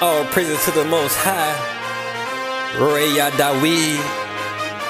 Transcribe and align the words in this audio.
All 0.00 0.24
praises 0.32 0.64
to 0.64 0.70
the 0.70 0.84
Most 0.86 1.14
High. 1.20 1.52
RoehYah 2.80 3.36
Dawid. 3.36 4.00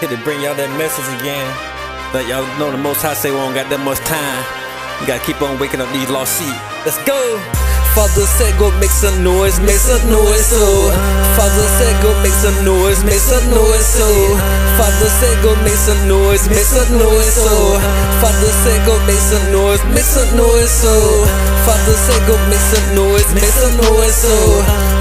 Here 0.00 0.08
to 0.08 0.16
bring 0.24 0.40
y'all 0.40 0.56
that 0.56 0.72
message 0.80 1.04
again. 1.20 1.44
But 2.08 2.24
y'all 2.24 2.48
know 2.56 2.72
the 2.72 2.80
Most 2.80 3.02
High 3.04 3.12
say 3.12 3.28
we 3.28 3.36
don't 3.36 3.52
got 3.52 3.68
that 3.68 3.84
much 3.84 4.00
time. 4.08 4.40
You 5.00 5.06
gotta 5.06 5.20
keep 5.20 5.42
on 5.44 5.60
waking 5.60 5.84
up 5.84 5.92
these 5.92 6.08
lost 6.08 6.40
sheep. 6.40 6.56
Let's 6.88 6.96
go! 7.04 7.20
Father 7.92 8.24
said 8.24 8.56
go 8.58 8.72
make 8.80 8.88
some 8.88 9.20
noise, 9.20 9.60
make 9.60 9.76
some 9.76 10.00
noise, 10.08 10.48
so 10.48 10.88
Father 11.44 11.68
said 11.76 12.00
go 12.00 12.08
make 12.24 12.32
some 12.32 12.64
noise, 12.64 13.04
make 13.04 13.20
some 13.20 13.44
noise, 13.52 13.84
so 13.84 14.08
Father 14.80 15.10
said 15.20 15.36
go 15.44 15.52
make 15.60 15.76
some 15.76 16.08
noise, 16.08 16.48
make 16.48 16.64
some 16.64 16.96
noise, 16.96 17.36
so 17.36 17.76
Father 18.24 18.52
said 18.64 18.80
go 18.88 18.96
make 19.04 19.20
some 19.20 19.52
noise, 19.52 19.84
make 19.92 20.08
some 20.08 20.24
noise, 20.40 20.72
so 20.72 20.88
Father 21.68 21.96
said 22.00 22.24
go 22.24 22.32
make 22.48 22.64
some 22.72 22.96
noise, 22.96 23.28
make 23.36 23.52
some 23.60 23.76
noise, 23.76 24.16
so 24.16 24.32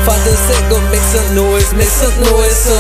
Father 0.04 0.36
said 0.36 0.68
go 0.68 0.84
make 0.92 1.08
some 1.16 1.32
noise, 1.32 1.72
make 1.80 1.88
some 1.88 2.12
noise, 2.28 2.60
so 2.60 2.76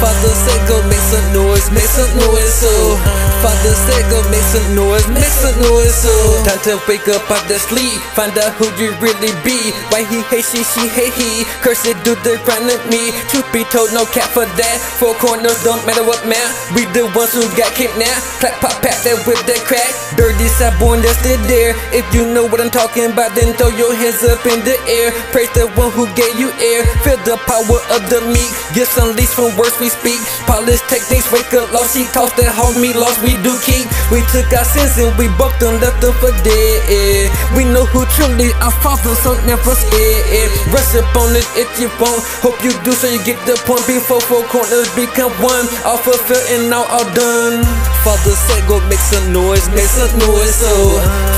Father 0.00 0.32
said 0.32 0.60
go 0.64 0.80
make 0.88 1.04
some 1.12 1.28
noise, 1.36 1.68
make 1.76 1.92
some 1.92 2.08
noise, 2.16 2.48
so 2.48 2.96
Father 3.42 3.74
said 3.74 4.04
go 4.10 4.18
make 4.32 4.46
some 4.48 4.68
noise, 4.74 5.06
make 5.12 5.28
some 5.28 5.56
noise, 5.62 5.94
so 5.94 6.12
Time 6.46 6.58
to 6.64 6.78
wake 6.88 7.06
up 7.08 7.26
out 7.30 7.42
the 7.48 7.58
sleep, 7.58 7.98
find 8.14 8.32
out 8.38 8.54
who 8.58 8.66
you 8.80 8.94
really 9.02 9.34
be. 9.42 9.58
Why 9.90 10.06
he 10.06 10.22
hate 10.32 10.46
she, 10.46 10.62
she 10.62 10.86
hate 10.88 11.14
he. 11.14 11.44
Curse 11.62 11.86
it, 11.86 11.98
do 12.02 12.16
the 12.24 12.40
grind 12.42 12.70
of 12.72 12.80
me. 12.88 13.12
Truth 13.30 13.46
be 13.52 13.62
told, 13.68 13.92
no 13.92 14.06
cap 14.08 14.30
for 14.32 14.46
that. 14.46 14.76
Four 14.98 15.14
corners 15.20 15.58
don't 15.62 15.82
matter 15.86 16.02
what 16.02 16.22
man. 16.26 16.46
We 16.74 16.88
the 16.96 17.06
ones 17.12 17.34
who 17.36 17.44
got 17.54 17.70
kidnapped. 17.76 18.40
Clap, 18.40 18.56
pop, 18.64 18.74
pat 18.80 18.96
that 19.04 19.20
whip 19.28 19.38
that 19.44 19.60
crack. 19.68 19.90
Dirty 20.16 20.48
side 20.48 20.74
born 20.80 21.04
that's 21.04 21.18
still 21.20 21.38
there. 21.46 21.76
If 21.92 22.06
you 22.14 22.24
know 22.32 22.48
what 22.48 22.58
I'm 22.62 22.72
talking 22.72 23.12
about, 23.12 23.36
then 23.36 23.52
throw 23.60 23.68
your 23.76 23.92
hands 23.94 24.24
up 24.24 24.40
in 24.48 24.64
the 24.64 24.76
air. 24.88 25.12
Praise 25.34 25.52
the 25.52 25.68
one 25.76 25.92
who 25.92 26.08
gave 26.16 26.32
you 26.40 26.48
air. 26.56 26.88
Feel 27.04 27.20
the 27.28 27.36
power 27.44 27.80
of 27.92 28.00
the 28.08 28.24
meek. 28.32 28.50
Gifts 28.72 28.96
unleashed 28.96 29.36
from 29.36 29.52
words 29.60 29.76
we 29.78 29.92
speak. 29.92 30.18
Polish 30.48 30.80
techniques, 30.88 31.28
wake 31.28 31.52
up 31.52 31.68
lost. 31.74 31.92
She 31.92 32.08
tossed 32.16 32.38
that 32.40 32.54
homie 32.54 32.94
lost. 32.96 33.20
We 33.20 33.35
do 33.42 33.52
keep. 33.64 33.88
We 34.12 34.22
took 34.30 34.48
our 34.54 34.64
sins 34.64 34.96
and 35.02 35.12
we 35.18 35.26
both 35.36 35.56
them 35.58 35.80
left 35.80 36.00
them 36.00 36.14
for 36.22 36.32
dead. 36.46 37.28
We 37.56 37.64
know 37.64 37.84
who 37.90 38.06
truly 38.16 38.52
our 38.62 38.72
father, 38.84 39.14
so 39.20 39.34
never 39.44 39.74
scared. 39.74 40.52
Up 40.96 41.12
on 41.16 41.36
it 41.36 41.44
if 41.60 41.68
you 41.76 41.92
want. 42.00 42.24
Hope 42.40 42.56
you 42.64 42.72
do 42.80 42.92
so 42.92 43.04
you 43.04 43.20
get 43.20 43.36
the 43.44 43.52
point 43.68 43.84
before 43.84 44.20
four 44.24 44.40
corners 44.48 44.88
become 44.96 45.28
one. 45.44 45.68
All 45.84 46.00
fulfilled 46.00 46.40
and 46.56 46.70
now 46.70 46.88
all 46.88 47.04
done. 47.12 47.60
Father 48.00 48.32
said 48.32 48.64
go 48.64 48.80
make 48.88 49.02
some 49.02 49.28
noise, 49.32 49.68
make 49.76 49.84
some 49.84 50.08
noise, 50.16 50.54
so 50.56 50.72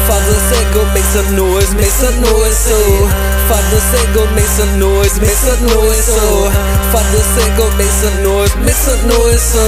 Father 0.06 0.38
said 0.46 0.66
go 0.74 0.84
make 0.94 1.10
some 1.10 1.34
noise, 1.34 1.74
make 1.74 1.91
some 1.91 2.20
noise, 2.22 2.58
so 2.58 3.38
Father 3.48 3.80
said 3.80 4.08
go 4.14 4.28
make 4.36 4.44
some 4.44 4.78
noise, 4.78 5.16
make 5.20 5.32
some 5.32 5.64
noise, 5.72 6.04
so. 6.04 6.52
Father 6.92 7.22
said 7.32 7.56
go 7.56 7.64
make 7.80 7.88
some 7.88 8.22
noise, 8.22 8.54
make 8.60 8.77
some 8.77 9.00
noise, 9.08 9.41
so. 9.41 9.64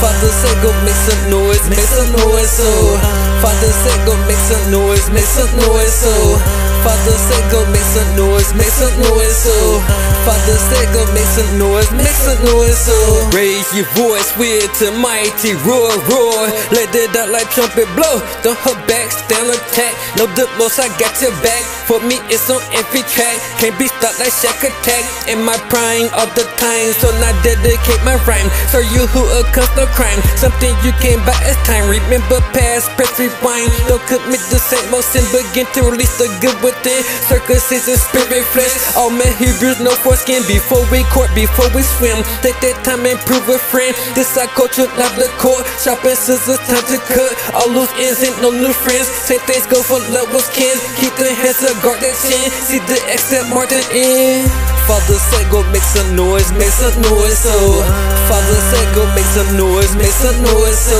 Father 0.00 0.32
said 0.32 0.56
go 0.64 0.72
make 0.84 0.96
some 0.96 1.30
noise, 1.30 1.62
make 1.68 1.78
some 1.92 2.10
noise, 2.24 2.50
so. 2.50 2.70
Father 3.44 3.72
said 3.84 4.00
go 4.06 4.16
make 4.26 4.40
some 4.48 4.64
noise, 4.72 5.10
make 5.12 5.28
some 5.28 5.52
noise, 5.60 5.92
so 5.92 6.61
Father 6.82 7.14
said 7.14 7.44
go 7.54 7.62
make 7.70 7.88
some 7.94 8.10
noise, 8.18 8.50
make 8.58 8.74
some 8.74 8.90
noise, 9.06 9.36
so. 9.38 9.54
Father 10.26 10.58
said 10.70 10.86
go 10.90 11.02
make 11.14 11.30
some 11.30 11.52
noise, 11.58 11.90
make 11.94 12.18
some 12.26 12.42
noise, 12.42 12.74
so. 12.74 12.98
Raise 13.30 13.70
your 13.70 13.86
voice 13.94 14.30
with 14.34 14.66
a 14.82 14.90
mighty 14.98 15.54
roar, 15.62 15.94
roar 16.10 16.42
Let 16.74 16.90
it 16.94 17.14
out 17.14 17.30
like 17.30 17.46
trumpet 17.54 17.86
blow. 17.94 18.18
Don't 18.42 18.58
hold 18.66 18.78
back, 18.90 19.10
stand 19.14 19.46
attack 19.46 19.94
Know 20.18 20.26
the 20.34 20.50
most 20.58 20.78
I 20.82 20.90
got 20.98 21.14
your 21.22 21.32
back. 21.40 21.62
For 21.86 21.98
me 22.02 22.18
it's 22.30 22.50
on 22.50 22.60
every 22.74 23.02
track. 23.14 23.38
Can't 23.62 23.74
be 23.78 23.86
stopped 23.86 24.18
like 24.18 24.34
Shaq 24.34 24.62
Attack. 24.62 25.04
In 25.30 25.42
my 25.42 25.56
prime 25.70 26.10
all 26.18 26.30
the 26.34 26.46
time 26.58 26.90
So 26.98 27.10
now 27.22 27.32
dedicate 27.46 28.02
my 28.02 28.18
rhyme. 28.26 28.50
So 28.74 28.82
you 28.82 29.06
who 29.10 29.22
accomplished 29.38 29.78
no 29.78 29.86
crime 29.94 30.18
Something 30.34 30.74
you 30.82 30.92
can't 30.98 31.22
buy 31.22 31.38
as 31.46 31.58
time. 31.62 31.86
Remember 31.86 32.42
past, 32.50 32.90
press 32.98 33.14
rewind. 33.22 33.70
Don't 33.86 34.02
commit 34.10 34.42
the 34.50 34.58
same 34.58 34.90
sin 35.02 35.24
Begin 35.30 35.66
to 35.78 35.80
release 35.86 36.14
the 36.18 36.26
good 36.42 36.54
within 36.72 37.02
Circumcision, 37.28 37.96
spirit, 37.96 38.44
flesh. 38.52 38.72
All 38.96 39.12
men 39.12 39.28
Hebrews, 39.36 39.80
no 39.80 39.92
foreskin. 40.00 40.40
Before 40.48 40.82
we 40.88 41.04
court, 41.12 41.28
before 41.36 41.68
we 41.76 41.84
swim. 41.84 42.16
Take 42.40 42.56
that 42.64 42.80
time 42.84 43.04
and 43.04 43.20
prove 43.28 43.44
a 43.48 43.58
friend 43.58 43.92
This 44.16 44.36
our 44.40 44.48
culture, 44.56 44.88
not 44.96 45.12
the 45.20 45.28
court. 45.36 45.64
Sharpen 45.80 46.16
scissors, 46.16 46.60
time 46.64 46.84
to 46.88 46.98
cut. 47.12 47.32
All 47.52 47.68
loose 47.68 47.92
ends 48.00 48.24
ain't 48.24 48.40
no 48.40 48.50
new 48.50 48.72
friends. 48.72 49.08
Say 49.08 49.38
things 49.44 49.68
go 49.68 49.80
for 49.84 50.00
levels, 50.12 50.48
kin 50.56 50.72
Keep 50.96 51.14
the 51.20 51.28
hands 51.32 51.60
up, 51.64 51.76
guard 51.84 52.00
that 52.00 52.16
chin. 52.24 52.48
See 52.64 52.80
the 52.88 52.98
exit, 53.12 53.44
mark 53.52 53.68
the 53.68 53.82
end. 53.92 54.48
Father 54.88 55.14
said 55.14 55.46
go 55.46 55.62
make 55.70 55.84
some 55.84 56.16
noise, 56.18 56.50
make 56.58 56.72
some 56.72 56.96
noise, 57.06 57.38
so. 57.38 57.54
Father 58.26 58.58
said 58.72 58.88
go 58.98 59.06
make 59.14 59.30
some 59.30 59.52
noise, 59.54 59.94
make 59.94 60.10
some 60.10 60.38
noise, 60.42 60.78
so. 60.78 60.98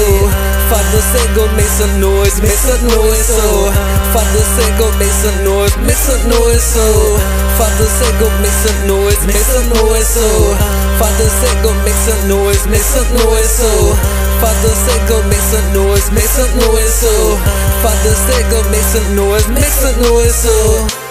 Father 0.70 1.02
said 1.02 1.28
go 1.34 1.44
make 1.58 1.66
some 1.66 1.94
noise, 2.00 2.38
make 2.40 2.60
some 2.62 2.82
noise, 2.88 3.26
so 3.26 3.91
Father 4.22 4.46
said 4.54 4.78
go 4.78 4.86
make 5.02 5.10
some 5.10 5.44
noise, 5.44 5.76
make 5.82 5.98
some 5.98 6.30
noise, 6.30 6.62
so 6.62 7.18
Father 7.58 7.90
said 7.90 8.14
go 8.22 8.30
make 8.38 8.54
some 8.54 8.86
noise, 8.86 9.18
make 9.26 9.34
some 9.34 9.66
noise, 9.74 10.06
so 10.06 10.54
Father 10.94 11.26
said 11.26 11.58
go 11.66 11.74
make 11.82 11.98
some 12.06 12.28
noise, 12.30 12.62
make 12.70 12.86
some 12.86 13.10
noise, 13.18 13.50
so 13.50 13.66
Father 14.38 14.74
said 14.78 15.08
go 15.10 15.18
make 15.26 15.42
some 15.50 15.74
noise, 15.74 16.06
make 16.14 16.30
some 16.30 16.54
noise, 16.54 16.94
so 17.02 17.10
Father 17.82 18.14
said 18.14 18.46
go 18.46 18.62
make 18.70 18.86
some 18.94 19.16
noise, 19.16 19.48
make 19.48 19.74
some 19.82 19.98
noise, 20.06 20.36
so 20.38 21.01